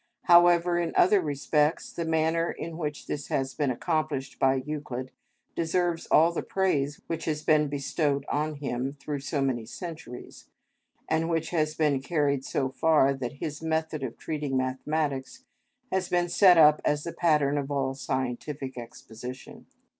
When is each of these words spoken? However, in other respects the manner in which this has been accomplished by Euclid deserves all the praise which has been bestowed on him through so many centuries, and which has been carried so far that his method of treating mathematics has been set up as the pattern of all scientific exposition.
However, 0.23 0.79
in 0.79 0.93
other 0.97 1.21
respects 1.21 1.93
the 1.93 2.05
manner 2.05 2.51
in 2.51 2.75
which 2.75 3.05
this 3.05 3.27
has 3.27 3.53
been 3.53 3.69
accomplished 3.69 4.39
by 4.39 4.55
Euclid 4.55 5.11
deserves 5.55 6.07
all 6.07 6.31
the 6.31 6.41
praise 6.41 6.99
which 7.05 7.25
has 7.25 7.43
been 7.43 7.67
bestowed 7.67 8.25
on 8.27 8.55
him 8.55 8.93
through 8.99 9.19
so 9.19 9.41
many 9.43 9.67
centuries, 9.67 10.47
and 11.07 11.29
which 11.29 11.51
has 11.51 11.75
been 11.75 12.01
carried 12.01 12.43
so 12.43 12.67
far 12.69 13.13
that 13.13 13.33
his 13.33 13.61
method 13.61 14.01
of 14.01 14.17
treating 14.17 14.57
mathematics 14.57 15.43
has 15.91 16.09
been 16.09 16.29
set 16.29 16.57
up 16.57 16.81
as 16.83 17.03
the 17.03 17.13
pattern 17.13 17.59
of 17.59 17.69
all 17.69 17.93
scientific 17.93 18.79
exposition. 18.79 19.67